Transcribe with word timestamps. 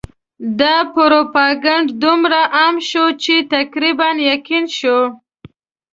دا 0.59 0.75
پروپاګند 0.95 1.87
دومره 2.03 2.41
عام 2.57 2.75
شو 2.89 3.05
چې 3.23 3.35
تقریباً 3.53 4.09
یقین 4.31 4.65
شو. 4.77 4.99